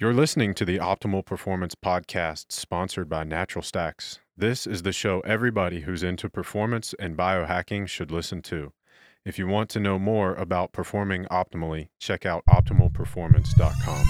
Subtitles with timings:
[0.00, 4.20] You're listening to the Optimal Performance Podcast, sponsored by Natural Stacks.
[4.36, 8.72] This is the show everybody who's into performance and biohacking should listen to.
[9.24, 14.06] If you want to know more about performing optimally, check out optimalperformance.com.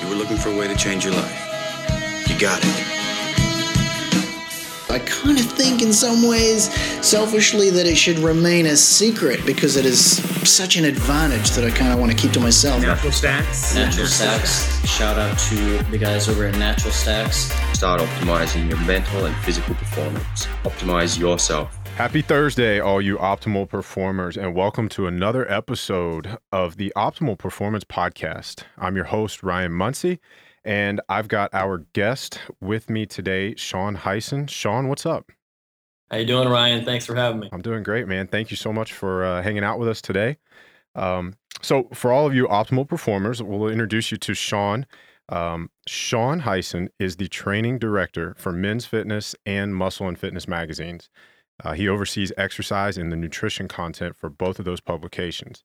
[0.00, 2.28] You were looking for a way to change your life.
[2.28, 2.99] You got it.
[4.90, 6.72] I kind of think, in some ways,
[7.06, 10.16] selfishly, that it should remain a secret because it is
[10.48, 12.82] such an advantage that I kind of want to keep to myself.
[12.82, 13.72] Natural Stacks.
[13.72, 14.84] Natural Stacks.
[14.88, 17.52] Shout out to the guys over at Natural Stacks.
[17.72, 20.46] Start optimizing your mental and physical performance.
[20.64, 21.76] Optimize yourself.
[21.96, 27.84] Happy Thursday, all you optimal performers, and welcome to another episode of the Optimal Performance
[27.84, 28.64] Podcast.
[28.76, 30.18] I'm your host, Ryan Munsey.
[30.64, 34.46] And I've got our guest with me today, Sean Hyson.
[34.46, 35.32] Sean, what's up?
[36.10, 36.84] How you doing, Ryan?
[36.84, 37.48] Thanks for having me.
[37.52, 38.26] I'm doing great, man.
[38.26, 40.38] Thank you so much for uh, hanging out with us today.
[40.94, 44.86] Um, so, for all of you optimal performers, we'll introduce you to Sean.
[45.28, 51.08] Um, Sean Hyson is the training director for Men's Fitness and Muscle and Fitness magazines.
[51.62, 55.62] Uh, he oversees exercise and the nutrition content for both of those publications.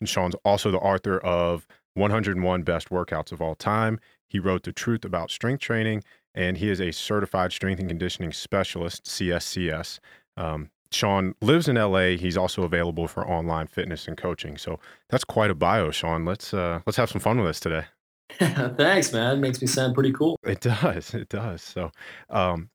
[0.00, 3.98] And Sean's also the author of 101 Best Workouts of All Time
[4.28, 8.32] he wrote The Truth About Strength Training, and he is a certified strength and conditioning
[8.32, 9.98] specialist, CSCS.
[10.36, 12.16] Um, Sean lives in LA.
[12.16, 14.56] He's also available for online fitness and coaching.
[14.56, 14.78] So
[15.10, 16.24] that's quite a bio, Sean.
[16.24, 17.84] Let's uh, let's have some fun with us today.
[18.38, 19.38] Thanks, man.
[19.38, 20.38] It makes me sound pretty cool.
[20.44, 21.14] It does.
[21.14, 21.62] It does.
[21.62, 21.90] So,
[22.30, 22.70] um,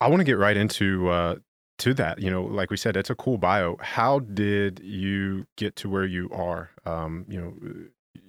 [0.00, 1.36] I want to get right into uh,
[1.78, 2.20] to that.
[2.20, 3.76] You know, like we said, it's a cool bio.
[3.80, 6.70] How did you get to where you are?
[6.84, 7.54] Um, you know,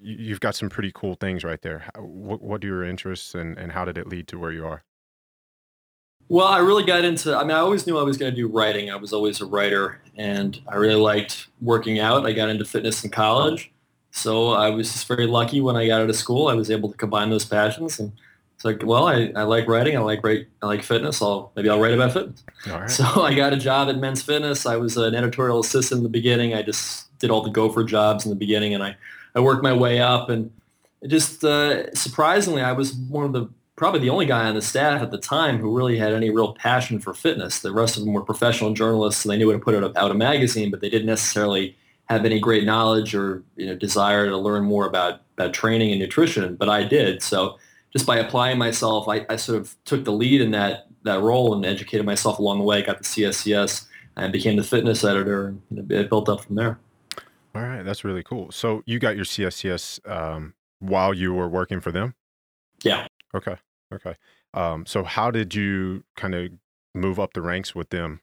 [0.02, 1.86] you've got some pretty cool things right there.
[1.98, 4.84] What, what are your interests and, and how did it lead to where you are?
[6.28, 8.48] Well, I really got into, I mean, I always knew I was going to do
[8.48, 8.90] writing.
[8.90, 12.26] I was always a writer and I really liked working out.
[12.26, 13.72] I got into fitness in college.
[14.12, 16.48] So I was just very lucky when I got out of school.
[16.48, 18.12] I was able to combine those passions and
[18.56, 19.98] it's like, well, I, I like writing.
[19.98, 21.22] I like write, I like fitness.
[21.22, 22.44] I'll maybe I'll write about fitness.
[22.96, 24.66] So I got a job at Men's Fitness.
[24.66, 26.54] I was an editorial assistant in the beginning.
[26.54, 28.96] I just did all the gopher jobs in the beginning and I
[29.36, 30.52] I worked my way up, and
[31.08, 35.02] just uh, surprisingly, I was one of the probably the only guy on the staff
[35.02, 37.62] at the time who really had any real passion for fitness.
[37.62, 40.12] The rest of them were professional journalists, and they knew how to put out, out
[40.12, 41.76] a magazine, but they didn't necessarily
[42.06, 46.00] have any great knowledge or you know desire to learn more about about training and
[46.00, 46.56] nutrition.
[46.56, 47.24] But I did.
[47.24, 47.58] So
[47.92, 51.54] just by applying myself, I, I sort of took the lead in that that role
[51.54, 52.82] and educated myself along the way.
[52.82, 53.88] Got the CSCS
[54.18, 56.80] and became the fitness editor, and it built up from there.
[57.54, 58.52] All right, that's really cool.
[58.52, 62.16] So you got your CSCS um, while you were working for them?
[62.84, 63.08] Yeah.
[63.36, 63.56] Okay.
[63.94, 64.16] Okay.
[64.54, 66.52] Um, so how did you kind of
[66.94, 68.22] move up the ranks with them?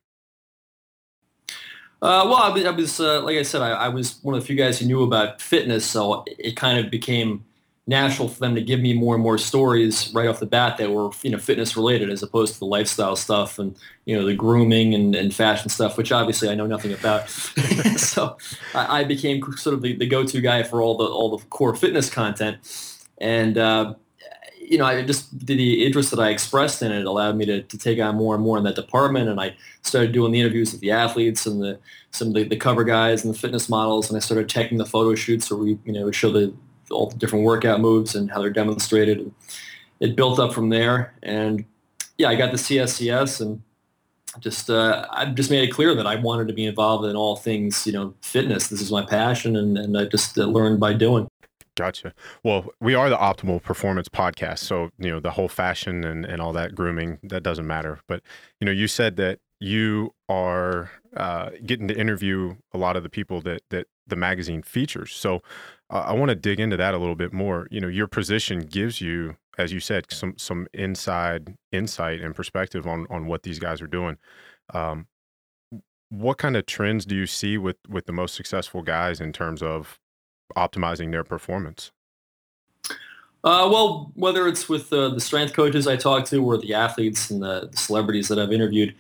[2.01, 4.41] Uh, well, I was, I was uh, like I said, I, I, was one of
[4.41, 7.45] the few guys who knew about fitness, so it kind of became
[7.89, 10.91] natural for them to give me more and more stories right off the bat that
[10.91, 14.35] were you know fitness related as opposed to the lifestyle stuff and you know the
[14.35, 17.29] grooming and, and fashion stuff which obviously I know nothing about.
[17.99, 18.37] So
[18.75, 21.75] I, I, became sort of the, the go-to guy for all the all the core
[21.75, 22.59] fitness content.
[23.19, 23.95] And uh,
[24.61, 27.79] you know I just the interest that I expressed in it allowed me to, to
[27.79, 29.29] take on more and more in that department.
[29.29, 31.79] And I started doing the interviews with the athletes and the
[32.11, 34.09] some of the, the cover guys and the fitness models.
[34.09, 36.53] And I started checking the photo shoots where we you know would show the
[36.91, 39.31] all the different workout moves and how they're demonstrated.
[40.01, 41.65] It built up from there, and
[42.19, 43.63] yeah, I got the CSCS and
[44.41, 47.37] just uh, I just made it clear that I wanted to be involved in all
[47.37, 48.69] things you know fitness.
[48.69, 51.29] This is my passion, and, and I just uh, learned by doing.
[51.77, 52.13] Gotcha.
[52.43, 56.41] Well, we are the Optimal Performance Podcast, so you know the whole fashion and, and
[56.43, 58.01] all that grooming that doesn't matter.
[58.09, 58.23] But
[58.61, 63.09] you know, you said that you are uh, getting to interview a lot of the
[63.09, 65.15] people that that the magazine features.
[65.15, 65.43] So
[65.91, 67.67] I want to dig into that a little bit more.
[67.71, 72.87] You know, your position gives you, as you said, some some inside insight and perspective
[72.87, 74.19] on on what these guys are doing.
[74.75, 75.07] Um,
[76.11, 79.63] what kind of trends do you see with with the most successful guys in terms
[79.63, 79.99] of
[80.57, 81.91] optimizing their performance?
[83.45, 87.31] Uh, well, whether it's with uh, the strength coaches I talk to or the athletes
[87.31, 88.97] and the, the celebrities that I've interviewed,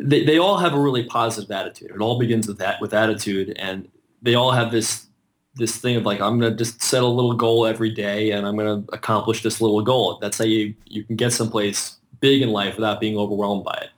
[0.00, 1.92] they, they all have a really positive attitude.
[1.92, 3.88] It all begins with that with attitude, and
[4.20, 5.07] they all have this
[5.54, 8.56] this thing of like I'm gonna just set a little goal every day and I'm
[8.56, 10.18] gonna accomplish this little goal.
[10.20, 13.90] That's how you you can get someplace big in life without being overwhelmed by it.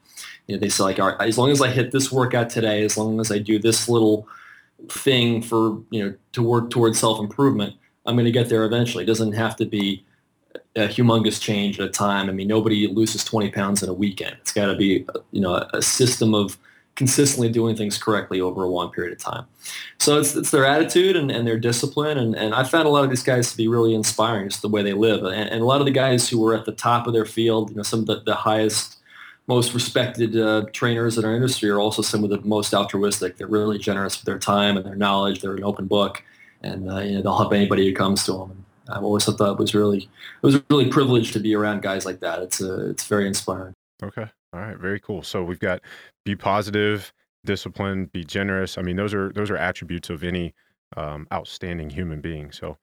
[0.46, 2.82] You know, they say like, all right, as long as I hit this workout today,
[2.84, 4.26] as long as I do this little
[4.88, 7.74] thing for you know to work towards self improvement,
[8.06, 9.04] I'm gonna get there eventually.
[9.04, 10.04] It doesn't have to be
[10.76, 12.28] a humongous change at a time.
[12.28, 14.36] I mean, nobody loses 20 pounds in a weekend.
[14.40, 16.58] It's got to be you know a system of
[17.00, 19.46] consistently doing things correctly over a long period of time.
[19.96, 22.18] So it's, it's their attitude and, and their discipline.
[22.18, 24.68] And, and I found a lot of these guys to be really inspiring, just the
[24.68, 25.24] way they live.
[25.24, 27.70] And, and a lot of the guys who were at the top of their field,
[27.70, 28.98] you know, some of the, the highest,
[29.46, 33.38] most respected uh, trainers in our industry are also some of the most altruistic.
[33.38, 35.40] They're really generous with their time and their knowledge.
[35.40, 36.22] They're an open book.
[36.60, 38.50] And uh, you know, they'll help anybody who comes to them.
[38.50, 40.00] And I've always thought that was really,
[40.42, 42.42] it was really privileged to be around guys like that.
[42.42, 43.72] It's, uh, it's very inspiring.
[44.02, 44.26] Okay.
[44.52, 45.22] All right, very cool.
[45.22, 45.80] So we've got
[46.24, 47.12] be positive,
[47.44, 48.78] discipline, be generous.
[48.78, 50.54] I mean, those are those are attributes of any
[50.96, 52.50] um, outstanding human being.
[52.50, 52.76] So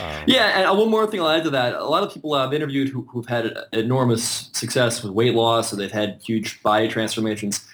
[0.00, 2.34] um, yeah, and uh, one more thing I'll add to that: a lot of people
[2.34, 6.88] I've interviewed who, who've had enormous success with weight loss, or they've had huge body
[6.88, 7.66] transformations.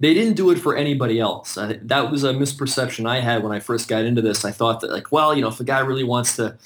[0.00, 1.58] They didn't do it for anybody else.
[1.58, 4.44] I, that was a misperception I had when I first got into this.
[4.44, 6.56] I thought that, like, well, you know, if a guy really wants to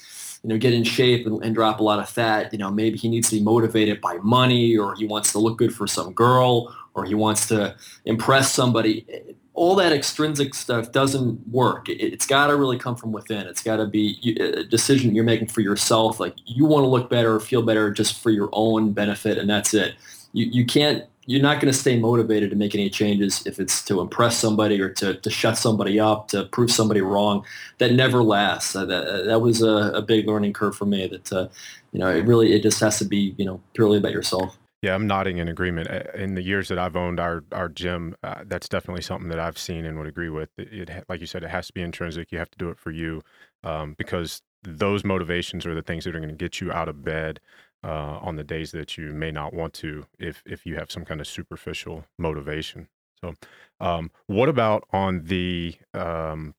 [0.45, 2.53] you know, get in shape and, and, drop a lot of fat.
[2.53, 5.57] You know, maybe he needs to be motivated by money or he wants to look
[5.57, 7.75] good for some girl or he wants to
[8.05, 9.07] impress somebody.
[9.55, 11.89] All that extrinsic stuff doesn't work.
[11.89, 13.47] It, has got to really come from within.
[13.47, 16.19] It's got to be a decision you're making for yourself.
[16.19, 19.49] Like you want to look better or feel better just for your own benefit and
[19.49, 19.95] that's it.
[20.33, 23.83] You, you can't you're not going to stay motivated to make any changes if it's
[23.85, 27.43] to impress somebody or to, to shut somebody up, to prove somebody wrong.
[27.79, 28.75] That never lasts.
[28.75, 31.47] Uh, that, that was a, a, big learning curve for me that, uh,
[31.91, 34.57] you know, it really, it just has to be, you know, purely about yourself.
[34.81, 35.89] Yeah, I'm nodding in agreement.
[36.13, 39.57] In the years that I've owned our our gym, uh, that's definitely something that I've
[39.57, 40.49] seen and would agree with.
[40.59, 42.31] It, it, like you said, it has to be intrinsic.
[42.31, 43.23] You have to do it for you,
[43.63, 47.03] um, because those motivations are the things that are going to get you out of
[47.03, 47.39] bed
[47.85, 51.05] uh, on the days that you may not want to if if you have some
[51.05, 52.87] kind of superficial motivation.
[53.21, 53.33] So,
[53.79, 56.55] um, what about on the um,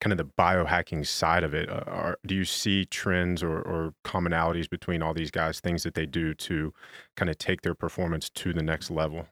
[0.00, 1.68] kind of the biohacking side of it?
[1.68, 5.94] Uh, are, do you see trends or, or, commonalities between all these guys, things that
[5.94, 6.72] they do to
[7.16, 9.26] kind of take their performance to the next level?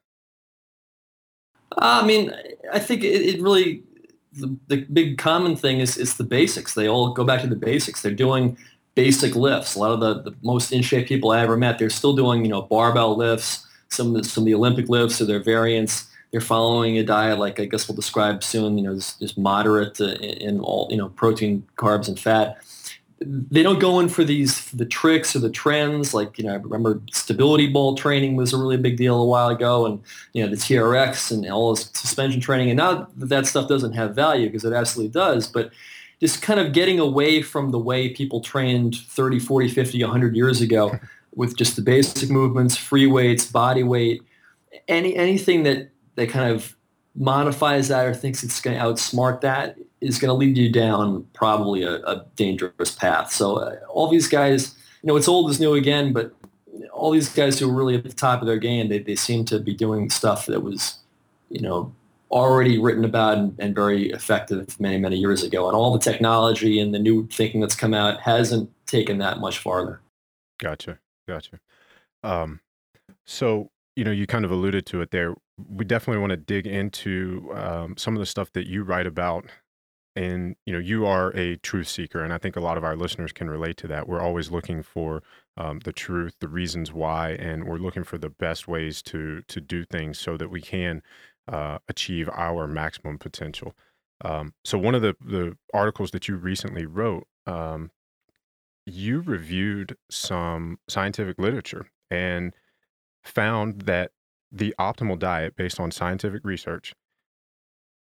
[1.78, 2.32] I mean,
[2.72, 3.84] I think it, it really
[4.32, 6.74] the, the big common thing is is the basics.
[6.74, 8.02] They all go back to the basics.
[8.02, 8.58] They're doing
[8.96, 9.76] basic lifts.
[9.76, 12.44] A lot of the, the most in shape people I ever met, they're still doing,
[12.44, 16.08] you know, barbell lifts, some of the, some of the Olympic lifts or their variants.
[16.32, 20.58] They're following a diet like I guess we'll describe soon, you know, just, moderate in
[20.60, 22.56] all, you know, protein, carbs, and fat.
[23.20, 26.12] They don't go in for these the tricks or the trends.
[26.12, 29.48] Like you know, I remember stability ball training was a really big deal a while
[29.48, 30.02] ago, and
[30.34, 32.68] you know the TRX and all this suspension training.
[32.68, 35.70] And now that stuff doesn't have value because it absolutely does, but
[36.20, 40.60] just kind of getting away from the way people trained 30, 40, 50, 100 years
[40.60, 40.98] ago
[41.34, 44.22] with just the basic movements, free weights, body weight,
[44.88, 46.76] any anything that, that kind of
[47.14, 51.26] modifies that or thinks it's going to outsmart that is going to lead you down
[51.32, 53.32] probably a, a dangerous path.
[53.32, 56.34] So uh, all these guys, you know, it's old is new again, but
[56.92, 59.44] all these guys who are really at the top of their game, they, they seem
[59.46, 60.98] to be doing stuff that was,
[61.48, 61.92] you know,
[62.30, 65.68] already written about and, and, very effective many, many years ago.
[65.68, 69.58] And all the technology and the new thinking that's come out hasn't taken that much
[69.58, 70.00] farther.
[70.58, 70.98] Gotcha.
[71.28, 71.60] Gotcha.
[72.22, 72.60] Um,
[73.24, 75.34] so, you know, you kind of alluded to it there.
[75.68, 79.46] We definitely want to dig into um, some of the stuff that you write about.
[80.14, 82.24] And, you know, you are a truth seeker.
[82.24, 84.08] And I think a lot of our listeners can relate to that.
[84.08, 85.22] We're always looking for
[85.56, 89.60] um, the truth, the reasons why, and we're looking for the best ways to to
[89.60, 91.02] do things so that we can
[91.48, 93.74] uh, achieve our maximum potential.
[94.24, 97.90] Um, so one of the the articles that you recently wrote, um,
[98.86, 102.54] you reviewed some scientific literature and
[103.24, 104.12] found that
[104.52, 106.94] the optimal diet, based on scientific research,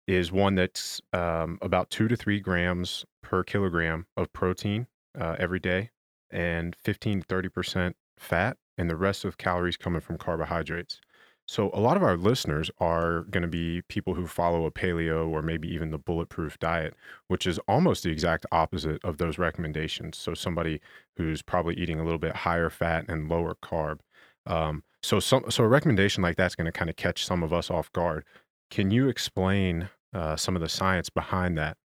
[0.06, 4.86] is one that's um, about two to three grams per kilogram of protein
[5.20, 5.90] uh, every day,
[6.30, 11.00] and 15 to 30 percent fat, and the rest of calories coming from carbohydrates.
[11.48, 15.26] So, a lot of our listeners are going to be people who follow a paleo
[15.30, 16.94] or maybe even the bulletproof diet,
[17.28, 20.18] which is almost the exact opposite of those recommendations.
[20.18, 20.82] So, somebody
[21.16, 24.00] who's probably eating a little bit higher fat and lower carb.
[24.44, 27.70] Um, so, so a recommendation like that's going to kind of catch some of us
[27.70, 28.24] off guard.
[28.70, 31.78] Can you explain uh, some of the science behind that?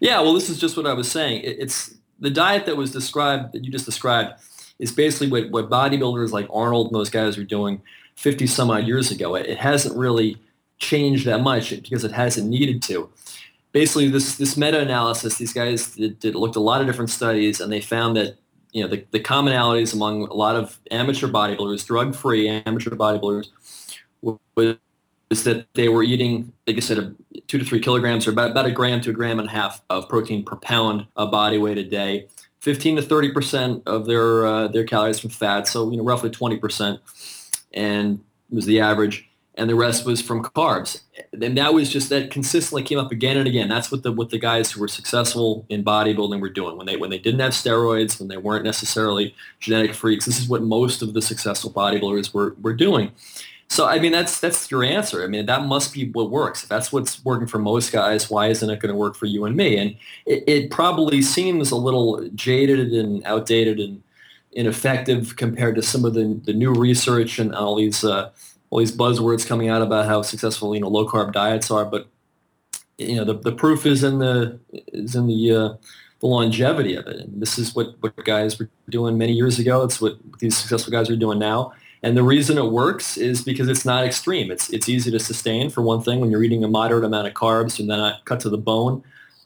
[0.00, 1.42] Yeah, well, this is just what I was saying.
[1.44, 4.40] It's the diet that was described, that you just described,
[4.78, 7.82] is basically what, what bodybuilders like Arnold and those guys are doing
[8.16, 9.34] 50 some odd years ago.
[9.34, 10.36] It, hasn't really
[10.78, 13.10] changed that much because it hasn't needed to.
[13.72, 17.60] Basically, this this meta-analysis, these guys did, did, looked at a lot of different studies,
[17.60, 18.38] and they found that
[18.72, 23.48] you know the, the commonalities among a lot of amateur bodybuilders, drug-free amateur bodybuilders,
[24.22, 24.78] was
[25.44, 27.14] that they were eating, like I said,
[27.48, 29.82] two to three kilograms, or about, about a gram to a gram and a half
[29.90, 32.28] of protein per pound of body weight a day.
[32.60, 36.30] 15 to 30 percent of their uh, their calories from fat, so you know roughly
[36.30, 37.00] 20 percent
[37.76, 39.28] and was the average.
[39.56, 41.00] and the rest was from carbs.
[41.40, 43.68] And that was just that consistently came up again and again.
[43.68, 46.96] That's what the what the guys who were successful in bodybuilding were doing when they
[46.96, 50.26] when they didn't have steroids, when they weren't necessarily genetic freaks.
[50.26, 53.12] This is what most of the successful bodybuilders were were doing.
[53.68, 55.24] So I mean that's that's your answer.
[55.24, 56.62] I mean that must be what works.
[56.62, 59.44] If that's what's working for most guys, why isn't it going to work for you
[59.46, 59.78] and me?
[59.78, 64.02] And it, it probably seems a little jaded and outdated and
[64.56, 68.30] ineffective compared to some of the the new research and all these uh,
[68.70, 72.08] all these buzzwords coming out about how successful you know low carb diets are, but
[72.98, 75.68] you know the, the proof is in the is in the uh,
[76.20, 77.20] the longevity of it.
[77.20, 79.84] And this is what what guys were doing many years ago.
[79.84, 81.72] It's what these successful guys are doing now.
[82.02, 84.50] And the reason it works is because it's not extreme.
[84.50, 87.34] It's it's easy to sustain for one thing when you're eating a moderate amount of
[87.34, 89.02] carbs and then cut to the bone.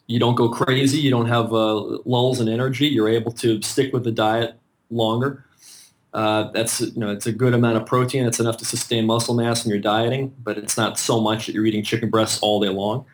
[0.07, 0.99] You don't go crazy.
[0.99, 2.89] You don't have uh, lulls in energy.
[2.89, 4.60] You're able to stick with the diet
[4.91, 5.45] longer.
[6.13, 8.27] Uh, that's you know it's a good amount of protein.
[8.27, 11.55] It's enough to sustain muscle mass when you're dieting, but it's not so much that
[11.55, 13.05] you're eating chicken breasts all day long.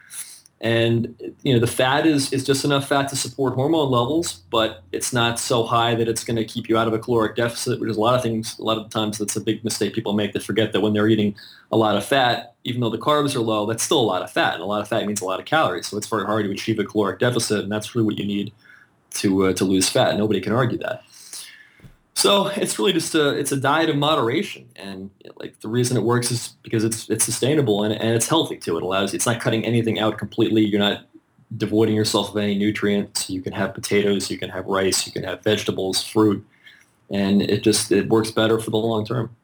[0.62, 4.82] And you know the fat is is just enough fat to support hormone levels, but
[4.92, 7.78] it's not so high that it's going to keep you out of a caloric deficit.
[7.78, 8.58] Which is a lot of things.
[8.58, 10.32] A lot of times that's a big mistake people make.
[10.32, 11.34] They forget that when they're eating
[11.70, 14.30] a lot of fat, even though the carbs are low, that's still a lot of
[14.30, 15.86] fat, and a lot of fat means a lot of calories.
[15.88, 18.54] So it's very hard to achieve a caloric deficit, and that's really what you need
[19.10, 20.16] to uh, to lose fat.
[20.16, 21.02] Nobody can argue that.
[22.16, 26.02] So it's really just a it's a diet of moderation, and like the reason it
[26.02, 28.78] works is because it's it's sustainable and, and it's healthy too.
[28.78, 30.64] It allows it's not cutting anything out completely.
[30.64, 31.04] You're not
[31.58, 33.28] devoiding yourself of any nutrients.
[33.28, 36.42] You can have potatoes, you can have rice, you can have vegetables, fruit,
[37.10, 39.36] and it just it works better for the long term.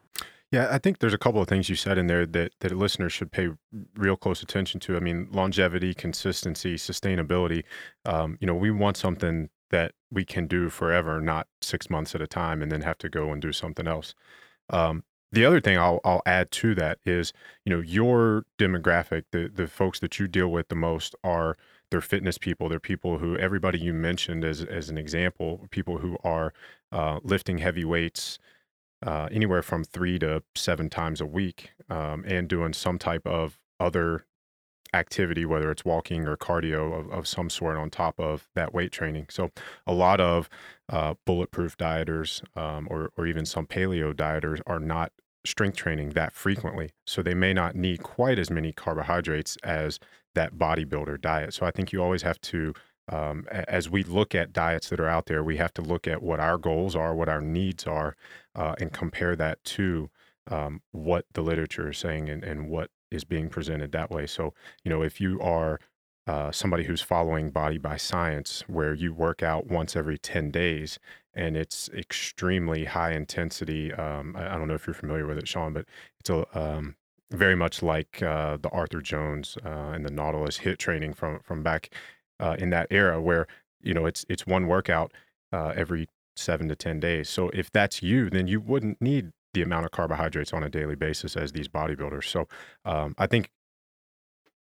[0.49, 3.13] Yeah, I think there's a couple of things you said in there that that listeners
[3.13, 3.49] should pay
[3.95, 4.97] real close attention to.
[4.97, 7.65] I mean, longevity, consistency, sustainability.
[8.05, 12.21] Um, you know, we want something that we can do forever, not six months at
[12.21, 14.13] a time, and then have to go and do something else.
[14.69, 17.33] Um, the other thing I'll, I'll add to that is,
[17.65, 21.57] you know, your demographic, the the folks that you deal with the most are
[21.89, 22.69] they're fitness people.
[22.69, 26.53] They're people who everybody you mentioned as as an example, people who are
[26.91, 28.37] uh, lifting heavy weights.
[29.05, 33.59] Uh, anywhere from three to seven times a week, um, and doing some type of
[33.77, 34.25] other
[34.93, 38.91] activity, whether it's walking or cardio of, of some sort on top of that weight
[38.91, 39.27] training.
[39.29, 39.51] So
[39.87, 40.49] a lot of
[40.89, 45.11] uh, bulletproof dieters um, or, or even some paleo dieters are not
[45.45, 46.91] strength training that frequently.
[47.05, 49.99] So they may not need quite as many carbohydrates as
[50.35, 51.53] that bodybuilder diet.
[51.53, 52.73] So I think you always have to,
[53.11, 56.23] um, as we look at diets that are out there, we have to look at
[56.23, 58.15] what our goals are, what our needs are,
[58.55, 60.09] uh, and compare that to
[60.49, 64.25] um, what the literature is saying and, and what is being presented that way.
[64.27, 64.53] So,
[64.83, 65.79] you know, if you are
[66.25, 70.97] uh, somebody who's following Body by Science, where you work out once every 10 days
[71.33, 73.91] and it's extremely high intensity.
[73.93, 75.85] Um, I, I, don't know if you're familiar with it, Sean, but
[76.19, 76.95] it's a, um,
[77.31, 81.63] very much like uh, the Arthur Jones uh, and the Nautilus hit training from from
[81.63, 81.93] back
[82.39, 83.47] uh, in that era, where
[83.81, 85.11] you know it's it's one workout
[85.51, 87.29] uh, every seven to ten days.
[87.29, 90.95] So if that's you, then you wouldn't need the amount of carbohydrates on a daily
[90.95, 92.25] basis as these bodybuilders.
[92.25, 92.47] So
[92.85, 93.51] um, I think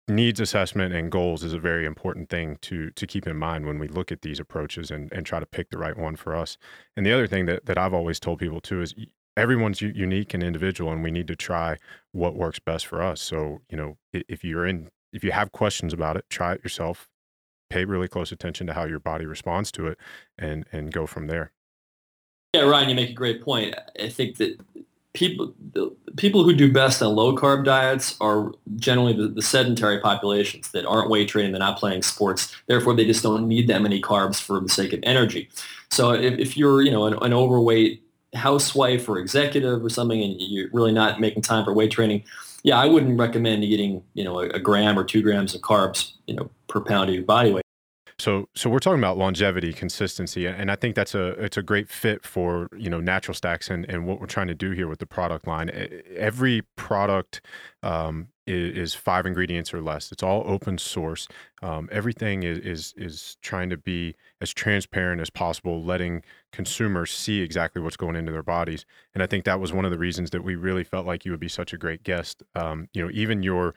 [0.07, 3.77] needs assessment and goals is a very important thing to to keep in mind when
[3.77, 6.57] we look at these approaches and, and try to pick the right one for us.
[6.95, 8.95] And the other thing that, that I've always told people too is
[9.35, 11.77] everyone's unique and individual and we need to try
[12.11, 13.21] what works best for us.
[13.21, 17.09] So, you know, if you're in if you have questions about it, try it yourself.
[17.69, 19.97] Pay really close attention to how your body responds to it
[20.37, 21.51] and and go from there.
[22.53, 23.75] Yeah, Ryan, you make a great point.
[24.01, 24.59] I think that
[25.13, 25.53] people
[26.15, 30.85] people who do best on low carb diets are generally the, the, sedentary populations that
[30.85, 32.55] aren't weight training, they're not playing sports.
[32.67, 35.49] Therefore, they just don't need that many carbs for the sake of energy.
[35.89, 38.03] So if, if you're you know an, an overweight
[38.35, 42.23] housewife or executive or something, and you're really not making time for weight training,
[42.63, 46.13] yeah, I wouldn't recommend eating you know a, a gram or two grams of carbs
[46.27, 47.66] you know per pound of your body weight.
[48.19, 51.87] So, so we're talking about longevity, consistency, and I think that's a it's a great
[51.87, 54.97] fit for you know natural stacks and and what we're trying to do here with
[54.97, 55.69] the product line.
[56.15, 57.41] Every product
[57.83, 60.11] um, is, five ingredients or less.
[60.11, 61.27] It's all open source.
[61.61, 67.41] Um, everything is, is is trying to be as transparent as possible, letting consumers see
[67.41, 68.83] exactly what's going into their bodies.
[69.13, 71.29] And I think that was one of the reasons that we really felt like you
[71.31, 72.41] would be such a great guest.
[72.55, 73.75] Um, you know, even your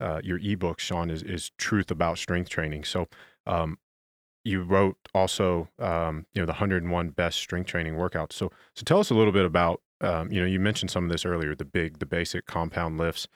[0.00, 2.84] uh, your ebook, Sean, is is truth about strength training.
[2.84, 3.06] So
[3.46, 3.78] um,
[4.44, 8.32] you wrote also, um, you know, the 101 best strength training workouts.
[8.32, 11.10] So, so tell us a little bit about, um, you know, you mentioned some of
[11.10, 13.28] this earlier, the big, the basic compound lifts.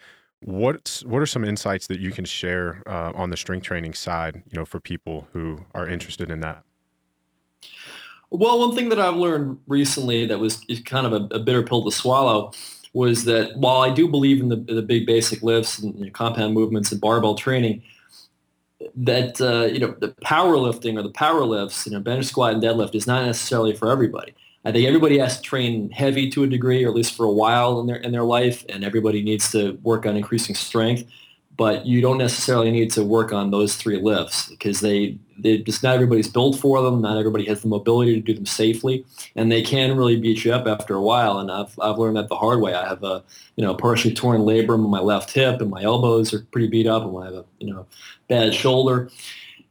[0.43, 4.43] What's what are some insights that you can share uh, on the strength training side,
[4.51, 6.63] you know, for people who are interested in that?
[8.31, 11.85] Well, one thing that I've learned recently that was kind of a, a bitter pill
[11.85, 12.53] to swallow
[12.93, 16.11] was that while I do believe in the, the big basic lifts and you know,
[16.11, 17.83] compound movements and barbell training,
[18.97, 22.63] that uh, you know the powerlifting or the power lifts, you know, bench squat and
[22.63, 24.35] deadlift is not necessarily for everybody.
[24.65, 27.31] I think everybody has to train heavy to a degree, or at least for a
[27.31, 31.05] while in their in their life, and everybody needs to work on increasing strength
[31.57, 35.83] but you don't necessarily need to work on those three lifts because they, they just
[35.83, 37.01] not everybody's built for them.
[37.01, 40.53] Not everybody has the mobility to do them safely, and they can really beat you
[40.53, 41.39] up after a while.
[41.39, 42.75] And I've I've learned that the hard way.
[42.75, 43.23] I have a
[43.57, 46.87] you know partially torn labrum in my left hip, and my elbows are pretty beat
[46.87, 47.87] up, and I have a you know
[48.29, 49.11] bad shoulder.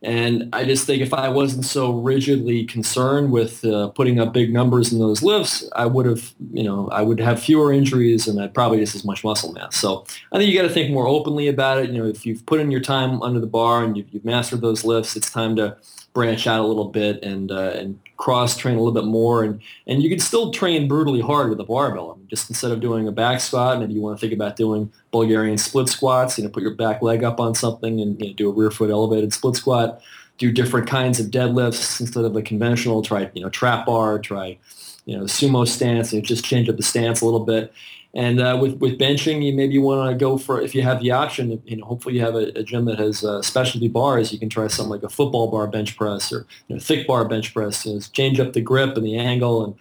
[0.06, 4.54] And I just think if I wasn't so rigidly concerned with uh, putting up big
[4.54, 8.40] numbers in those lifts, I would have, you know, I would have fewer injuries and
[8.40, 9.76] I'd probably just as much muscle mass.
[9.76, 11.90] So I think you got to think more openly about it.
[11.90, 14.62] You know, if you've put in your time under the bar and you've, you've mastered
[14.62, 15.76] those lifts, it's time to
[16.16, 19.62] branch out a little bit and uh, and cross train a little bit more and
[19.86, 22.14] and you can still train brutally hard with a barbell.
[22.14, 24.56] I mean, just instead of doing a back squat, maybe you want to think about
[24.56, 26.38] doing Bulgarian split squats.
[26.40, 28.72] You know, put your back leg up on something and you know, do a rear
[28.72, 30.02] foot elevated split squat.
[30.38, 33.02] Do different kinds of deadlifts instead of the conventional.
[33.02, 34.18] Try you know trap bar.
[34.18, 34.58] Try
[35.06, 37.74] you know sumo stance and just change up the stance a little bit.
[38.16, 41.12] And uh, with with benching, you maybe want to go for if you have the
[41.12, 41.62] option.
[41.66, 44.32] You know, hopefully you have a, a gym that has uh, specialty bars.
[44.32, 47.26] You can try something like a football bar bench press or you know, thick bar
[47.26, 47.86] bench press.
[47.86, 49.76] You know, change up the grip and the angle, and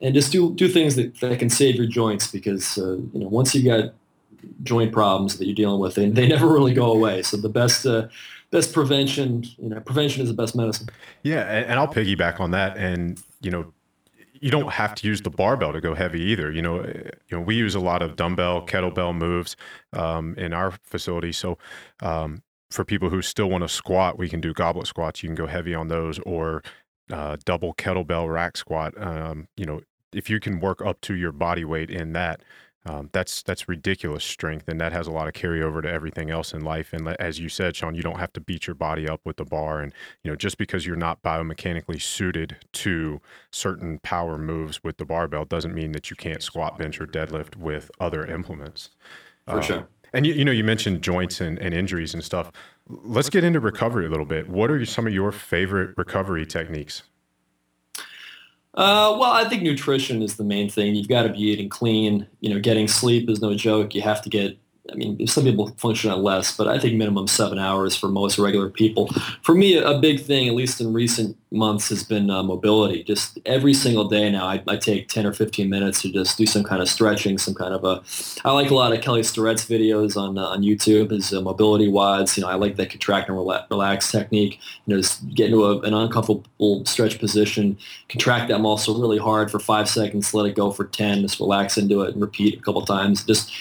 [0.00, 3.28] and just do do things that, that can save your joints because uh, you know
[3.28, 3.92] once you got
[4.62, 7.22] joint problems that you're dealing with, they, they never really go away.
[7.22, 8.06] So the best uh,
[8.52, 10.88] best prevention, you know, prevention is the best medicine.
[11.24, 13.72] Yeah, and, and I'll piggyback on that, and you know
[14.40, 16.50] you don't have to use the barbell to go heavy either.
[16.50, 19.54] You know, you know, we use a lot of dumbbell, kettlebell moves
[19.92, 21.32] um, in our facility.
[21.32, 21.58] So,
[22.02, 25.22] um, for people who still want to squat, we can do goblet squats.
[25.22, 26.62] You can go heavy on those, or
[27.12, 28.94] uh, double kettlebell rack squat.
[28.96, 29.80] Um, you know,
[30.12, 32.42] if you can work up to your body weight in that,
[32.86, 36.54] um, that's that's ridiculous strength, and that has a lot of carryover to everything else
[36.54, 36.94] in life.
[36.94, 39.44] And as you said, Sean, you don't have to beat your body up with the
[39.44, 39.92] bar, and
[40.24, 43.20] you know just because you're not biomechanically suited to
[43.50, 47.56] certain power moves with the barbell doesn't mean that you can't squat, bench, or deadlift
[47.56, 48.90] with other implements.
[49.46, 49.88] For um, sure.
[50.12, 52.50] And you, you know, you mentioned joints and, and injuries and stuff.
[52.88, 54.48] Let's get into recovery a little bit.
[54.48, 57.04] What are some of your favorite recovery techniques?
[58.74, 60.94] Uh, well, I think nutrition is the main thing.
[60.94, 62.26] You've got to be eating clean.
[62.40, 63.94] You know, getting sleep is no joke.
[63.94, 64.58] You have to get
[64.90, 68.38] I mean, some people function at less, but I think minimum seven hours for most
[68.38, 69.08] regular people.
[69.42, 73.04] For me, a big thing, at least in recent months, has been uh, mobility.
[73.04, 76.46] Just every single day now, I, I, take 10 or 15 minutes to just do
[76.46, 78.02] some kind of stretching, some kind of a.
[78.44, 81.88] I like a lot of Kelly Starrett's videos on uh, on YouTube, his uh, mobility
[81.88, 82.36] WODs.
[82.36, 84.58] You know, I like that contract and relax technique.
[84.86, 87.76] You know, just get into a, an uncomfortable stretch position,
[88.08, 91.76] contract that muscle really hard for five seconds, let it go for 10, just relax
[91.76, 93.24] into it and repeat a couple times.
[93.24, 93.52] Just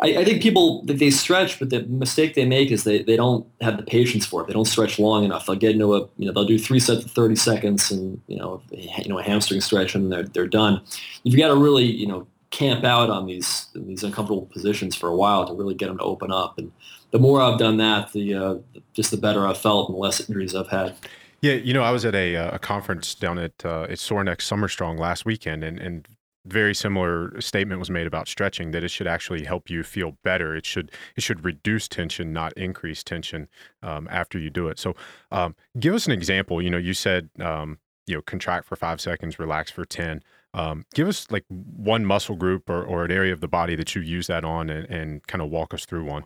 [0.00, 3.46] I, I, think people they stretch, but the mistake they make is they, they don't
[3.60, 4.46] have the patience for it.
[4.46, 5.46] They don't stretch long enough.
[5.46, 8.36] They'll get into a you know they'll do three sets of thirty seconds and you
[8.36, 10.80] know you know a hamstring stretch and they're they're done.
[11.22, 15.16] You've got to really you know camp out on these these uncomfortable positions for a
[15.16, 16.58] while to really get them to open up.
[16.58, 16.72] And
[17.10, 18.54] the more I've done that, the uh,
[18.92, 20.96] just the better I've felt and the less injuries I've had.
[21.40, 24.42] Yeah, you know, I was at a, uh, a conference down at uh, at Sorinex
[24.42, 26.08] Summer Strong last weekend, and, and
[26.46, 30.54] very similar statement was made about stretching that it should actually help you feel better.
[30.54, 33.48] It should it should reduce tension, not increase tension
[33.82, 34.78] um, after you do it.
[34.78, 34.94] So,
[35.32, 36.60] um, give us an example.
[36.60, 40.22] You know, you said um, you know contract for five seconds, relax for ten.
[40.52, 43.94] Um, give us like one muscle group or, or an area of the body that
[43.94, 46.24] you use that on, and, and kind of walk us through one.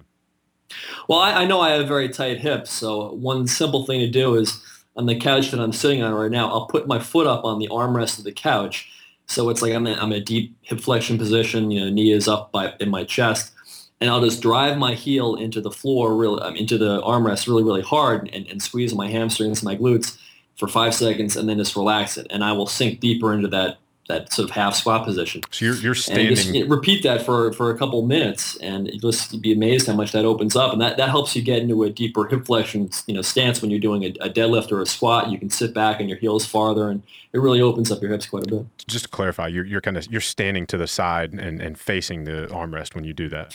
[1.09, 4.35] Well, I, I know I have very tight hips, so one simple thing to do
[4.35, 4.63] is
[4.97, 7.59] on the couch that I'm sitting on right now, I'll put my foot up on
[7.59, 8.91] the armrest of the couch
[9.29, 12.13] so it's like I'm in, I'm in a deep hip flexion position, you know, knee
[12.13, 13.53] is up by, in my chest,
[14.01, 17.63] and I'll just drive my heel into the floor, really, um, into the armrest really,
[17.63, 20.19] really hard and, and squeeze my hamstrings, my glutes
[20.57, 22.27] for five seconds, and then just relax it.
[22.31, 25.43] And I will sink deeper into that that sort of half squat position.
[25.51, 26.35] So you're, you're standing.
[26.35, 29.87] Just, you know, repeat that for, for a couple minutes, and you just be amazed
[29.87, 32.47] how much that opens up, and that, that helps you get into a deeper hip
[32.47, 35.31] flexion you know stance when you're doing a, a deadlift or a squat.
[35.31, 38.27] You can sit back and your heels farther, and it really opens up your hips
[38.27, 38.67] quite a bit.
[38.87, 42.25] Just to clarify, you're, you're kind of you're standing to the side and, and facing
[42.25, 43.55] the armrest when you do that.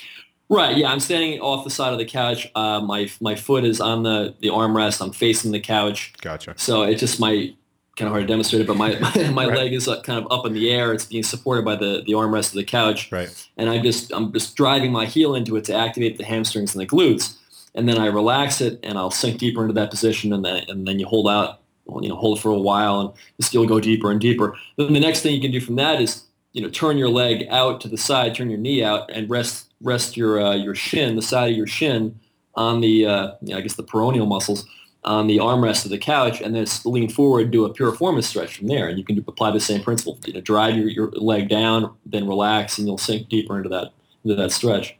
[0.50, 0.78] Right.
[0.78, 2.48] Yeah, I'm standing off the side of the couch.
[2.54, 5.02] Uh, my my foot is on the the armrest.
[5.02, 6.14] I'm facing the couch.
[6.22, 6.54] Gotcha.
[6.58, 7.56] So it's just my
[7.96, 9.58] kind of hard to demonstrate it, but my my, my right.
[9.58, 10.94] leg is uh, kind of up in the air.
[10.94, 13.12] It's being supported by the the armrest of the couch.
[13.12, 13.48] Right.
[13.58, 16.82] And I'm just I'm just driving my heel into it to activate the hamstrings and
[16.82, 17.38] the glutes,
[17.76, 20.88] and then I relax it and I'll sink deeper into that position, and then and
[20.88, 21.62] then you hold out,
[22.02, 24.56] you know, hold it for a while, and just you'll go deeper and deeper.
[24.78, 27.48] Then the next thing you can do from that is you know, turn your leg
[27.50, 31.16] out to the side, turn your knee out, and rest rest your uh, your shin,
[31.16, 32.20] the side of your shin,
[32.56, 34.66] on the uh, you know, I guess the peroneal muscles
[35.06, 38.68] on the armrest of the couch, and then lean forward, do a piriformis stretch from
[38.68, 40.18] there, and you can apply the same principle.
[40.26, 43.92] You know, drive your, your leg down, then relax, and you'll sink deeper into that
[44.24, 44.96] into that stretch.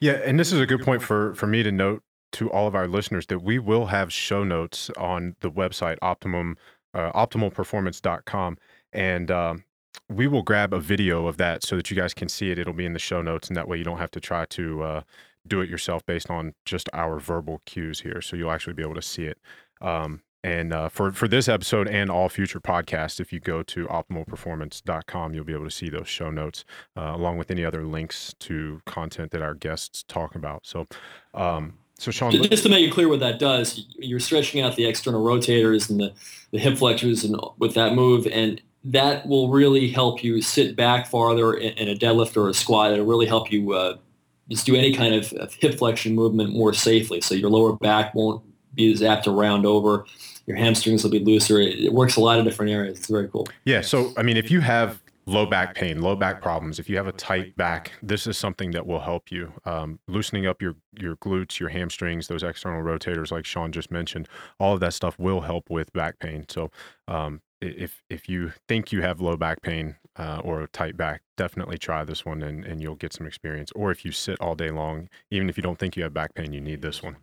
[0.00, 2.02] Yeah, and this is a good point for for me to note
[2.34, 6.56] to all of our listeners that we will have show notes on the website optimum
[6.92, 8.58] uh, optimalperformance.com
[8.92, 9.64] and um,
[10.08, 12.72] we will grab a video of that so that you guys can see it it'll
[12.72, 15.02] be in the show notes and that way you don't have to try to uh,
[15.46, 18.94] do it yourself based on just our verbal cues here so you'll actually be able
[18.94, 19.38] to see it
[19.80, 23.86] um, and uh, for for this episode and all future podcasts, if you go to
[23.86, 26.66] optimalperformance.com, you'll be able to see those show notes
[26.98, 30.66] uh, along with any other links to content that our guests talk about.
[30.66, 30.86] So,
[31.32, 34.84] um, so Sean, just to make it clear what that does, you're stretching out the
[34.84, 36.12] external rotators and the,
[36.50, 41.06] the hip flexors and with that move, and that will really help you sit back
[41.06, 42.92] farther in, in a deadlift or a squat.
[42.92, 43.96] It'll really help you uh,
[44.50, 47.20] just do any kind of, of hip flexion movement more safely.
[47.20, 48.42] So your lower back won't
[48.74, 50.04] be as apt to round over
[50.46, 51.60] your hamstrings will be looser.
[51.60, 52.98] It, it works a lot of different areas.
[52.98, 53.48] It's very cool.
[53.64, 53.80] Yeah.
[53.80, 57.06] So, I mean, if you have low back pain, low back problems, if you have
[57.06, 59.52] a tight back, this is something that will help you.
[59.64, 64.28] Um, loosening up your your glutes, your hamstrings, those external rotators, like Sean just mentioned,
[64.58, 66.46] all of that stuff will help with back pain.
[66.48, 66.70] So,
[67.08, 71.22] um, if if you think you have low back pain uh, or a tight back,
[71.36, 73.70] definitely try this one, and and you'll get some experience.
[73.74, 76.34] Or if you sit all day long, even if you don't think you have back
[76.34, 77.16] pain, you need this one.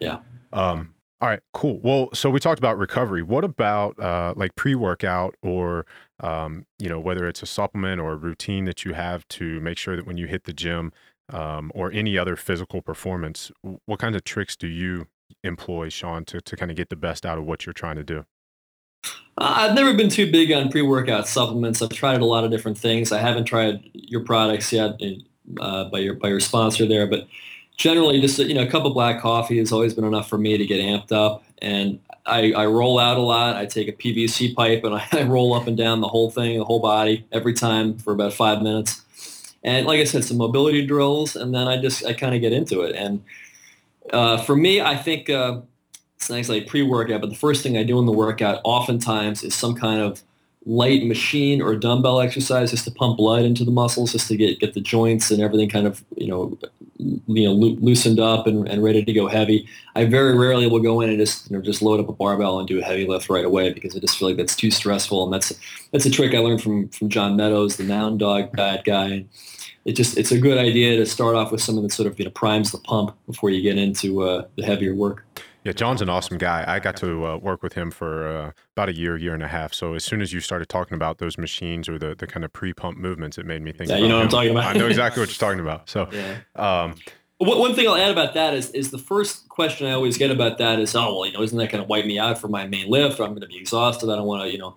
[0.00, 0.20] Yeah.
[0.52, 0.93] Um,
[1.24, 1.80] all right, cool.
[1.82, 3.22] Well, so we talked about recovery.
[3.22, 5.86] What about uh, like pre-workout or
[6.20, 9.78] um, you know whether it's a supplement or a routine that you have to make
[9.78, 10.92] sure that when you hit the gym
[11.32, 13.50] um, or any other physical performance,
[13.86, 15.06] what kinds of tricks do you
[15.42, 18.04] employ, Sean, to to kind of get the best out of what you're trying to
[18.04, 18.26] do?
[19.38, 21.80] I've never been too big on pre-workout supplements.
[21.80, 23.12] I've tried a lot of different things.
[23.12, 25.00] I haven't tried your products yet
[25.58, 27.26] uh, by your by your sponsor there, but
[27.76, 30.56] generally just you know a cup of black coffee has always been enough for me
[30.56, 31.44] to get amped up.
[31.58, 33.56] And I, I roll out a lot.
[33.56, 36.58] I take a pvc pipe and I, I, roll up and down the whole thing
[36.58, 39.02] the whole body every time for about five minutes.
[39.62, 42.52] And like i said some mobility drills and then i just i kind of get
[42.52, 42.94] into it.
[42.94, 43.22] And
[44.12, 45.60] uh, for me i think uh,
[46.16, 49.54] it's nice like pre-workout but the first thing i do in the workout oftentimes is
[49.54, 50.22] some kind of
[50.66, 54.58] light machine or dumbbell exercise just to pump blood into the muscles, just to get,
[54.60, 56.58] get the joints and everything kind of, you know,
[56.98, 59.68] you know, lo- loosened up and, and ready to go heavy.
[59.94, 62.58] I very rarely will go in and just, you know, just load up a barbell
[62.58, 65.24] and do a heavy lift right away because I just feel like that's too stressful.
[65.24, 65.52] And that's,
[65.92, 69.26] that's a trick I learned from, from John Meadows, the Mountain Dog bad guy.
[69.84, 72.24] It just, it's a good idea to start off with something that sort of, you
[72.24, 75.26] know, primes the pump before you get into uh, the heavier work.
[75.64, 76.62] Yeah, John's an awesome guy.
[76.66, 79.48] I got to uh, work with him for uh, about a year, year and a
[79.48, 79.72] half.
[79.72, 82.52] So as soon as you started talking about those machines or the, the kind of
[82.52, 83.88] pre-pump movements, it made me think.
[83.88, 84.18] Yeah, you know him.
[84.18, 84.76] what I'm talking about.
[84.76, 85.88] I know exactly what you're talking about.
[85.88, 86.36] So, yeah.
[86.56, 86.96] um,
[87.38, 90.58] one thing I'll add about that is, is the first question I always get about
[90.58, 92.66] that is, oh well, you know, isn't that going to wipe me out for my
[92.66, 93.18] main lift?
[93.18, 94.10] I'm going to be exhausted.
[94.10, 94.76] I don't want to, you know,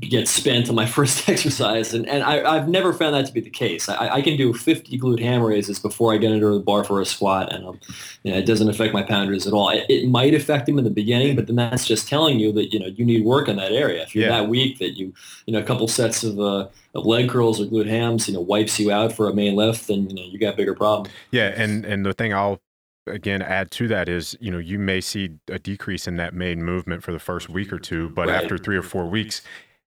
[0.00, 1.94] get spent on my first exercise.
[1.94, 3.88] And, and I, have never found that to be the case.
[3.88, 7.00] I, I, can do 50 glute ham raises before I get under the bar for
[7.00, 7.80] a squat, and um,
[8.22, 9.70] you know, it doesn't affect my pounders at all.
[9.70, 12.72] It, it, might affect them in the beginning, but then that's just telling you that
[12.72, 14.02] you know you need work in that area.
[14.02, 14.40] If you're yeah.
[14.40, 15.12] that weak that you
[15.46, 18.40] you know a couple sets of uh, of leg curls or glute hams you know
[18.40, 21.08] wipes you out for a main lift, then you know you got bigger problems.
[21.30, 22.60] Yeah, and and the thing I'll
[23.06, 26.62] again add to that is you know you may see a decrease in that main
[26.62, 28.42] movement for the first week or two but right.
[28.42, 29.42] after three or four weeks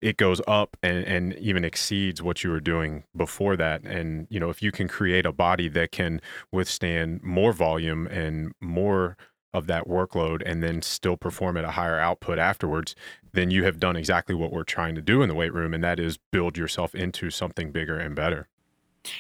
[0.01, 3.83] it goes up and, and even exceeds what you were doing before that.
[3.85, 6.21] And you know if you can create a body that can
[6.53, 9.17] withstand more volume and more
[9.55, 12.95] of that workload and then still perform at a higher output afterwards
[13.33, 15.83] then you have done exactly what we're trying to do in the weight room and
[15.83, 18.47] that is build yourself into something bigger and better.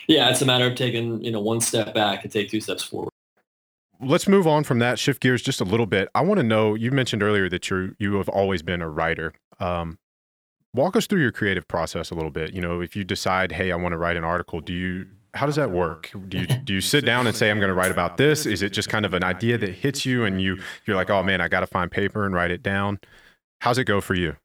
[0.07, 2.83] Yeah it's a matter of taking you know one step back and take two steps
[2.83, 3.13] forward
[4.01, 6.09] let's move on from that shift gears just a little bit.
[6.15, 9.35] I want to know you mentioned earlier that you're you have always been a writer.
[9.61, 9.99] Um,
[10.75, 12.53] walk us through your creative process a little bit.
[12.53, 15.47] You know if you decide hey i want to write an article do you how
[15.47, 16.11] does that work?
[16.29, 18.63] Do you do you sit down and say i'm going to write about this is
[18.63, 21.41] it just kind of an idea that hits you and you you're like oh man
[21.41, 22.99] i got to find paper and write it down
[23.61, 24.37] how's it go for you?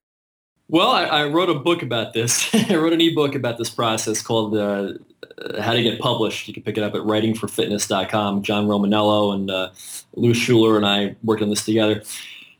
[0.69, 2.53] Well I, I wrote a book about this.
[2.69, 4.93] I wrote an ebook about this process called uh,
[5.62, 9.69] how to get published you can pick it up at writingforfitness.com john Romaniello and uh,
[10.15, 12.03] lou schuler and i worked on this together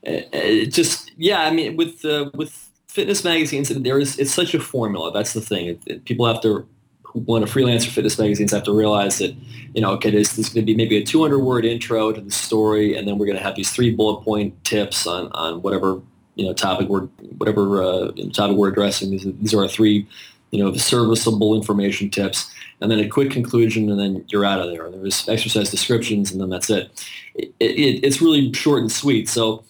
[0.04, 4.54] it, it just yeah i mean with uh, with fitness magazines, there is it's such
[4.54, 5.12] a formula.
[5.12, 5.66] That's the thing.
[5.66, 6.68] It, it, people have to
[7.02, 9.36] who want to freelance for fitness magazines have to realize that
[9.74, 12.30] you know okay, this is going to be maybe a 200 word intro to the
[12.30, 16.00] story, and then we're going to have these three bullet point tips on on whatever
[16.36, 17.08] you know topic we're
[17.40, 19.10] whatever uh, topic we're addressing.
[19.10, 20.08] These, these are our three
[20.54, 24.60] you know, the serviceable information tips, and then a quick conclusion, and then you're out
[24.60, 24.88] of there.
[24.92, 26.92] There's exercise descriptions, and then that's it.
[27.34, 29.28] it, it it's really short and sweet.
[29.28, 29.64] So,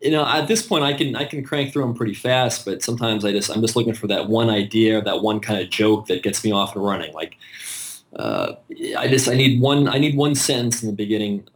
[0.00, 2.84] you know, at this point, I can I can crank through them pretty fast, but
[2.84, 6.06] sometimes I just I'm just looking for that one idea, that one kind of joke
[6.06, 7.12] that gets me off and running.
[7.12, 7.34] Like,
[8.14, 8.52] uh,
[8.96, 11.48] I just I need one I need one sentence in the beginning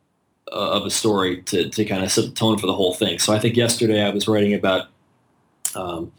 [0.50, 3.20] uh, of a story to to kind of set the tone for the whole thing.
[3.20, 4.88] So I think yesterday I was writing about,
[5.76, 6.10] um,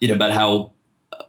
[0.00, 0.72] you know, about how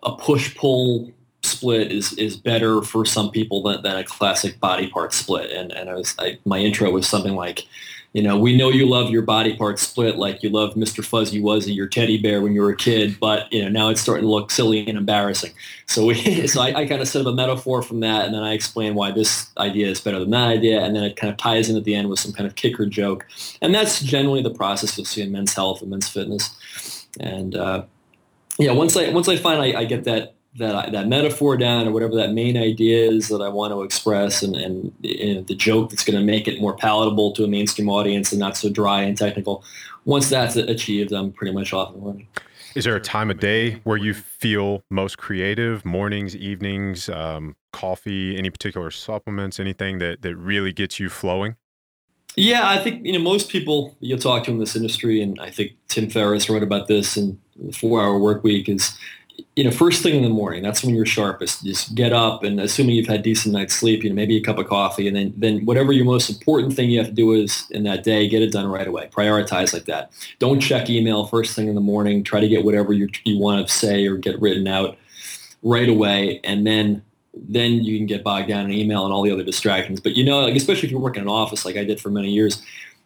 [0.03, 1.11] a push pull
[1.43, 5.51] split is is better for some people than, than a classic body part split.
[5.51, 7.65] And and I was I, my intro was something like,
[8.13, 11.03] you know, we know you love your body part split like you love Mr.
[11.03, 14.01] Fuzzy Wuzzy, your teddy bear when you were a kid, but you know now it's
[14.01, 15.51] starting to look silly and embarrassing.
[15.87, 18.43] So we so I, I kind of set up a metaphor from that, and then
[18.43, 21.37] I explain why this idea is better than that idea, and then it kind of
[21.37, 23.25] ties in at the end with some kind of kicker joke,
[23.61, 27.55] and that's generally the process you'll see in men's health and men's fitness, and.
[27.55, 27.83] Uh,
[28.61, 31.91] yeah, once I once I find I, I get that that that metaphor down or
[31.91, 35.89] whatever that main idea is that I want to express and, and, and the joke
[35.89, 39.01] that's going to make it more palatable to a mainstream audience and not so dry
[39.01, 39.63] and technical.
[40.05, 42.27] Once that's achieved, I'm pretty much off and running.
[42.75, 45.83] Is there a time of day where you feel most creative?
[45.83, 51.55] Mornings, evenings, um, coffee, any particular supplements, anything that, that really gets you flowing?
[52.37, 55.49] Yeah, I think you know most people you'll talk to in this industry, and I
[55.49, 58.69] think Tim Ferriss wrote about this in the Four Hour Work Week.
[58.69, 58.97] Is
[59.55, 61.63] you know, first thing in the morning, that's when you're sharpest.
[61.63, 64.57] Just get up and assuming you've had decent night's sleep, you know, maybe a cup
[64.57, 67.65] of coffee and then, then whatever your most important thing you have to do is
[67.71, 69.09] in that day, get it done right away.
[69.11, 70.11] Prioritize like that.
[70.39, 72.23] Don't check email first thing in the morning.
[72.23, 74.97] Try to get whatever you, you want to say or get written out
[75.63, 76.39] right away.
[76.43, 79.99] And then, then you can get bogged down in email and all the other distractions.
[79.99, 82.09] But you know, like, especially if you're working in an office like I did for
[82.09, 82.61] many years,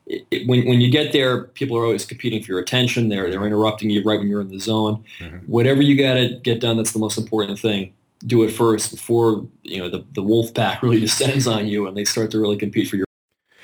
[0.07, 3.09] it, when, when you get there, people are always competing for your attention.
[3.09, 5.03] They're, they're interrupting you right when you're in the zone.
[5.19, 5.37] Mm-hmm.
[5.47, 7.93] Whatever you got to get done, that's the most important thing.
[8.25, 11.95] Do it first before you know the, the wolf pack really descends on you and
[11.95, 13.05] they start to really compete for your.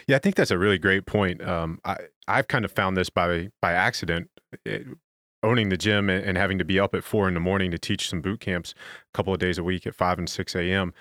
[0.07, 1.41] Yeah, I think that's a really great point.
[1.41, 4.29] Um, I I've kind of found this by by accident.
[4.65, 4.87] It,
[5.43, 8.07] owning the gym and having to be up at four in the morning to teach
[8.09, 8.73] some boot camps
[9.11, 10.93] a couple of days a week at five and six a.m.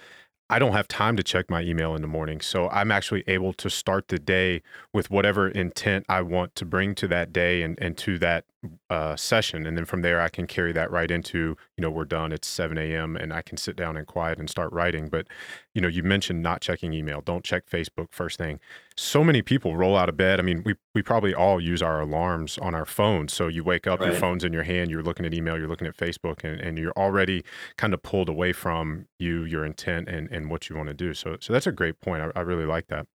[0.51, 2.41] I don't have time to check my email in the morning.
[2.41, 6.97] So I'm actually able to start the day with whatever intent I want to bring
[6.97, 8.47] to that day and, and to that
[8.91, 9.65] uh, session.
[9.65, 12.33] And then from there, I can carry that right into, you know, we're done.
[12.33, 13.17] It's 7 a.m.
[13.17, 15.09] and I can sit down and quiet and start writing.
[15.09, 15.29] But,
[15.75, 17.21] you know, you mentioned not checking email.
[17.21, 18.59] Don't check Facebook first thing.
[18.97, 20.41] So many people roll out of bed.
[20.41, 23.33] I mean, we, we probably all use our alarms on our phones.
[23.33, 24.11] So you wake up, right.
[24.11, 26.79] your phone's in your hand, you're looking at email, you're looking at Facebook, and, and
[26.79, 27.45] you're already
[27.77, 31.15] kind of pulled away from you, your intent, and, and what you want to do.
[31.15, 32.23] So, so that's a great point.
[32.23, 33.07] I, I really like that.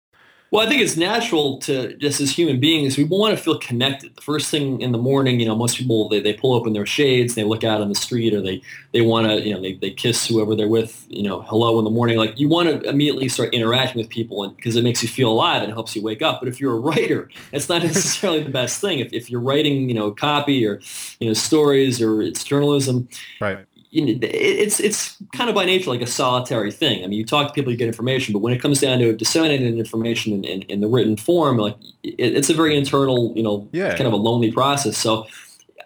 [0.54, 4.14] Well, I think it's natural to just as human beings, we want to feel connected.
[4.14, 6.86] The first thing in the morning, you know, most people they, they pull open their
[6.86, 8.62] shades, they look out on the street, or they
[8.92, 11.84] they want to, you know, they, they kiss whoever they're with, you know, hello in
[11.84, 12.18] the morning.
[12.18, 15.32] Like you want to immediately start interacting with people, and because it makes you feel
[15.32, 16.38] alive and helps you wake up.
[16.38, 19.00] But if you're a writer, it's not necessarily the best thing.
[19.00, 20.80] If if you're writing, you know, copy or
[21.18, 23.08] you know stories or it's journalism,
[23.40, 27.04] right you know, it's it's kind of by nature like a solitary thing.
[27.04, 29.14] I mean, you talk to people, you get information, but when it comes down to
[29.14, 33.42] disseminating information in, in, in the written form, like it, it's a very internal, you
[33.44, 33.90] know, yeah.
[33.94, 34.98] kind of a lonely process.
[34.98, 35.28] So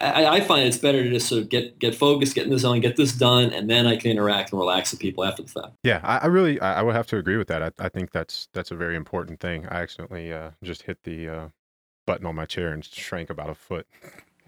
[0.01, 2.59] I, I, find it's better to just sort of get get focused, get in the
[2.59, 5.51] zone, get this done, and then I can interact and relax with people after the
[5.51, 5.75] fact.
[5.83, 7.62] Yeah, I, I really I, would have to agree with that.
[7.62, 9.66] I, I think that's that's a very important thing.
[9.66, 11.49] I accidentally uh, just hit the uh,
[12.07, 13.87] button on my chair and shrank about a foot.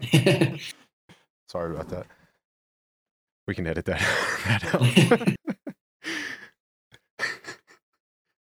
[1.47, 2.07] Sorry about that.
[3.47, 3.99] We can edit that,
[4.45, 5.55] that out.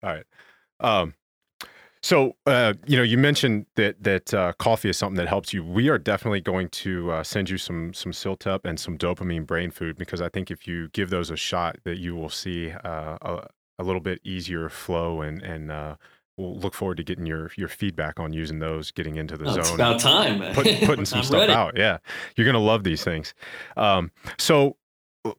[0.04, 0.26] All right.
[0.80, 1.14] Um,
[2.02, 5.64] so, uh, you know, you mentioned that that uh, coffee is something that helps you.
[5.64, 9.70] We are definitely going to uh, send you some some CILTEP and some dopamine brain
[9.70, 13.18] food because I think if you give those a shot, that you will see uh,
[13.22, 13.48] a,
[13.80, 15.96] a, little bit easier flow and and uh,
[16.40, 19.52] we'll look forward to getting your your feedback on using those, getting into the oh,
[19.52, 19.60] zone.
[19.60, 20.54] It's about time.
[20.54, 21.54] Put, putting some stuff ready.
[21.54, 21.78] out.
[21.78, 21.98] Yeah,
[22.36, 23.34] you're gonna love these things.
[23.78, 24.78] Um, so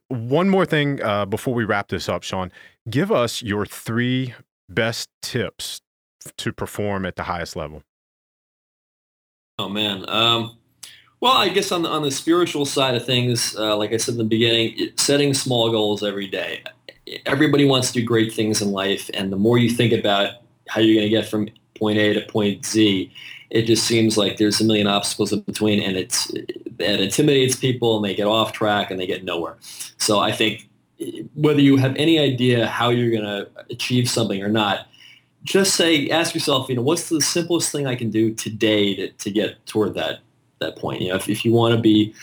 [0.07, 2.51] one more thing uh, before we wrap this up, Sean.
[2.89, 4.35] Give us your three
[4.69, 5.81] best tips
[6.37, 7.83] to perform at the highest level.
[9.57, 10.07] Oh man.
[10.07, 10.57] Um,
[11.19, 14.13] well, I guess on the on the spiritual side of things, uh, like I said
[14.13, 16.63] in the beginning, setting small goals every day.
[17.25, 20.40] Everybody wants to do great things in life, and the more you think about
[20.71, 23.11] how you're going to get from point A to point Z,
[23.49, 27.97] it just seems like there's a million obstacles in between, and it's it intimidates people,
[27.97, 29.57] and they get off track, and they get nowhere.
[29.97, 30.69] So I think
[31.35, 34.87] whether you have any idea how you're going to achieve something or not,
[35.43, 39.09] just say, ask yourself, you know, what's the simplest thing I can do today to,
[39.11, 40.19] to get toward that
[40.59, 41.01] that point?
[41.01, 42.13] You know, if, if you want to be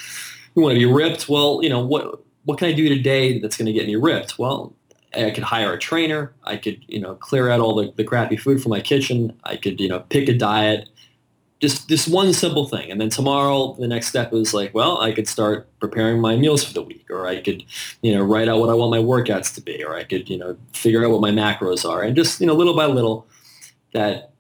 [0.54, 3.58] you want to be ripped, well, you know, what what can I do today that's
[3.58, 4.38] going to get me ripped?
[4.38, 4.72] Well,
[5.14, 6.32] I could hire a trainer.
[6.44, 9.38] I could, you know, clear out all the, the crappy food from my kitchen.
[9.44, 10.88] I could, you know, pick a diet.
[11.60, 12.90] Just just one simple thing.
[12.90, 16.62] And then tomorrow the next step is like, well, I could start preparing my meals
[16.62, 17.06] for the week.
[17.10, 17.64] Or I could,
[18.02, 19.82] you know, write out what I want my workouts to be.
[19.82, 22.02] Or I could, you know, figure out what my macros are.
[22.02, 23.26] And just, you know, little by little
[23.94, 24.32] that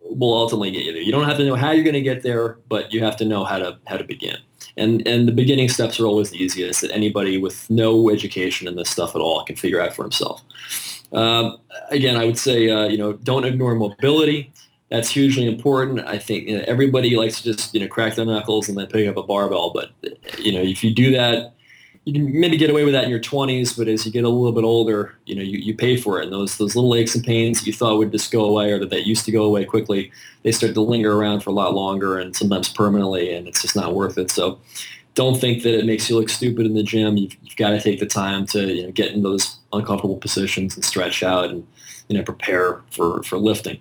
[0.00, 1.02] will ultimately get you there.
[1.02, 3.24] You don't have to know how you're going to get there, but you have to
[3.24, 4.36] know how to how to begin.
[4.76, 8.76] And and the beginning steps are always the easiest that anybody with no education in
[8.76, 10.42] this stuff at all can figure out for himself.
[11.12, 11.58] Um,
[11.90, 14.52] again, I would say uh, you know don't ignore mobility.
[14.90, 16.00] That's hugely important.
[16.00, 18.86] I think you know, everybody likes to just you know crack their knuckles and then
[18.86, 19.90] pick up a barbell, but
[20.38, 21.54] you know if you do that
[22.04, 24.28] you can maybe get away with that in your 20s, but as you get a
[24.28, 26.24] little bit older, you know, you, you pay for it.
[26.24, 28.78] And those, those little aches and pains that you thought would just go away or
[28.80, 30.10] that, that used to go away quickly,
[30.42, 33.76] they start to linger around for a lot longer and sometimes permanently, and it's just
[33.76, 34.32] not worth it.
[34.32, 34.58] So
[35.14, 37.16] don't think that it makes you look stupid in the gym.
[37.16, 40.74] You've, you've got to take the time to you know, get in those uncomfortable positions
[40.74, 41.66] and stretch out and
[42.08, 43.78] you know prepare for, for lifting.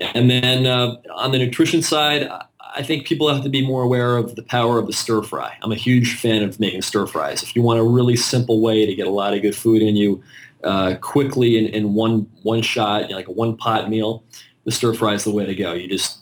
[0.00, 2.28] And then uh, on the nutrition side,
[2.74, 5.56] I think people have to be more aware of the power of the stir fry.
[5.62, 7.42] I'm a huge fan of making stir fries.
[7.42, 9.96] If you want a really simple way to get a lot of good food in
[9.96, 10.22] you
[10.64, 14.24] uh, quickly in, in one one shot, you know, like a one pot meal,
[14.64, 15.72] the stir fry is the way to go.
[15.72, 16.18] You just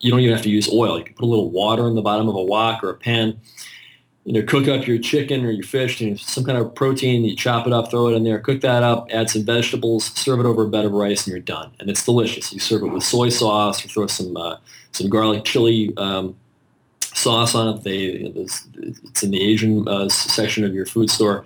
[0.00, 0.98] you don't even have to use oil.
[0.98, 3.40] You can put a little water in the bottom of a wok or a pan.
[4.24, 7.24] You know, cook up your chicken or your fish, you know, some kind of protein.
[7.24, 10.38] You chop it up, throw it in there, cook that up, add some vegetables, serve
[10.38, 11.72] it over a bed of rice, and you're done.
[11.80, 12.52] And it's delicious.
[12.52, 14.58] You serve it with soy sauce, or throw some uh,
[14.92, 16.36] some garlic chili um,
[17.00, 17.84] sauce on it.
[17.84, 18.04] They,
[18.40, 21.44] it's in the Asian uh, section of your food store,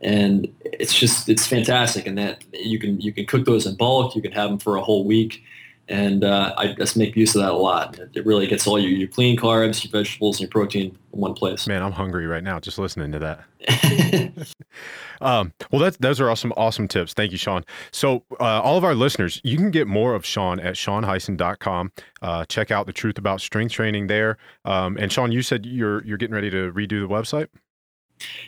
[0.00, 2.06] and it's just it's fantastic.
[2.06, 4.14] And that you can you can cook those in bulk.
[4.14, 5.42] You can have them for a whole week,
[5.88, 7.98] and uh, I just make use of that a lot.
[8.14, 11.34] It really gets all your, your clean carbs, your vegetables, and your protein in one
[11.34, 11.66] place.
[11.66, 14.46] Man, I'm hungry right now just listening to that.
[15.20, 17.14] um, well, that's, those are awesome, awesome tips.
[17.14, 17.64] Thank you, Sean.
[17.92, 21.92] So, uh, all of our listeners, you can get more of Sean at seanhyson.com.
[22.20, 24.38] Uh, check out the truth about strength training there.
[24.64, 27.48] Um, and Sean, you said you're you're getting ready to redo the website.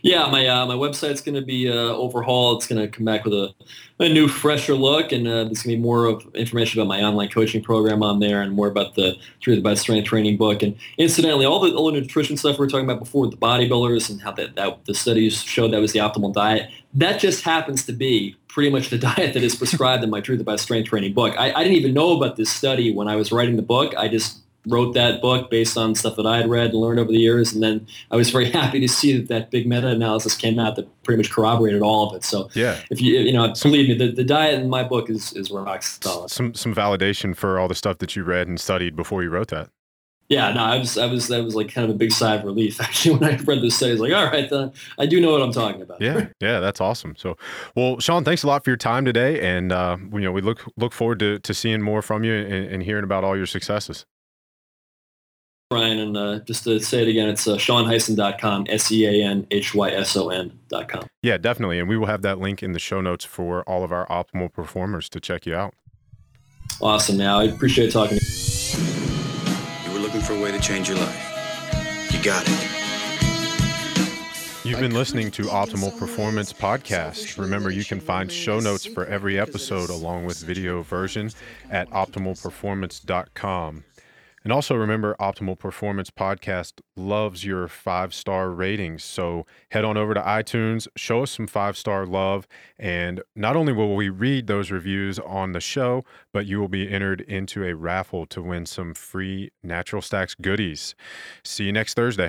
[0.02, 2.58] Yeah, my uh, my website's going to be uh, overhauled.
[2.58, 3.54] It's going to come back with a,
[3.98, 7.02] a new, fresher look, and uh, there's going to be more of information about my
[7.02, 10.62] online coaching program on there, and more about the Truth About Strength training book.
[10.62, 13.36] And incidentally, all the, all the nutrition stuff we were talking about before, with the
[13.36, 16.70] bodybuilders and how that, that the studies showed that was the optimal diet.
[16.94, 20.40] That just happens to be pretty much the diet that is prescribed in my Truth
[20.40, 21.34] About Strength training book.
[21.38, 23.94] I, I didn't even know about this study when I was writing the book.
[23.96, 27.10] I just wrote that book based on stuff that I had read and learned over
[27.10, 27.52] the years.
[27.52, 30.88] And then I was very happy to see that that big meta-analysis came out that
[31.02, 32.24] pretty much corroborated all of it.
[32.24, 35.32] So yeah, if you, you know, believe me, the, the diet in my book is,
[35.32, 36.30] is rock solid.
[36.30, 39.48] Some, some validation for all the stuff that you read and studied before you wrote
[39.48, 39.70] that.
[40.28, 42.44] Yeah, no, I was, I was, that was like kind of a big sigh of
[42.44, 43.92] relief actually when I read this study.
[43.92, 46.02] I was like, all right, then I do know what I'm talking about.
[46.02, 47.16] Yeah, yeah, that's awesome.
[47.16, 47.38] So,
[47.74, 50.64] well, Sean, thanks a lot for your time today, and uh, you know, we look
[50.76, 54.04] look forward to to seeing more from you and, and hearing about all your successes.
[55.70, 61.06] Ryan, and uh, just to say it again, it's uh, seanhyson.com, S-E-A-N-H-Y-S-O-N.com.
[61.22, 61.78] Yeah, definitely.
[61.78, 64.50] And we will have that link in the show notes for all of our optimal
[64.50, 65.74] performers to check you out.
[66.80, 67.18] Awesome.
[67.18, 68.30] Now, I appreciate talking to you.
[69.84, 72.14] You were looking for a way to change your life.
[72.14, 72.64] You got it.
[74.64, 77.38] You've been listening to Optimal Performance Podcast.
[77.38, 81.30] Remember, you can find show notes for every episode along with video version
[81.70, 83.84] at optimalperformance.com.
[84.48, 89.04] And also remember, Optimal Performance Podcast loves your five star ratings.
[89.04, 92.48] So head on over to iTunes, show us some five star love.
[92.78, 96.90] And not only will we read those reviews on the show, but you will be
[96.90, 100.94] entered into a raffle to win some free Natural Stacks goodies.
[101.44, 102.26] See you next Thursday.